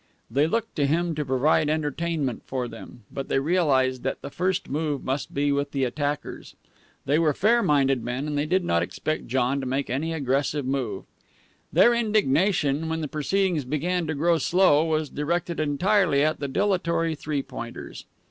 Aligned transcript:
They 0.31 0.47
looked 0.47 0.75
to 0.77 0.87
him 0.87 1.13
to 1.13 1.23
provide 1.23 1.69
entertainment 1.69 2.41
for 2.47 2.67
them, 2.67 3.03
but 3.13 3.27
they 3.27 3.37
realized 3.37 4.01
that 4.01 4.23
the 4.23 4.31
first 4.31 4.67
move 4.67 5.03
must 5.05 5.31
be 5.31 5.51
with 5.51 5.73
the 5.73 5.83
attackers. 5.83 6.55
They 7.05 7.19
were 7.19 7.35
fair 7.35 7.61
minded 7.61 8.03
men, 8.03 8.25
and 8.25 8.35
they 8.35 8.47
did 8.47 8.63
not 8.65 8.81
expect 8.81 9.27
John 9.27 9.59
to 9.59 9.67
make 9.67 9.91
any 9.91 10.11
aggressive 10.11 10.65
move. 10.65 11.03
Their 11.71 11.93
indignation, 11.93 12.89
when 12.89 13.01
the 13.01 13.07
proceedings 13.07 13.63
began 13.63 14.07
to 14.07 14.15
grow 14.15 14.39
slow, 14.39 14.83
was 14.85 15.07
directed 15.07 15.59
entirely 15.59 16.23
at 16.23 16.39
the 16.39 16.47
dilatory 16.47 17.13
Three 17.13 17.43
Pointers. 17.43 18.05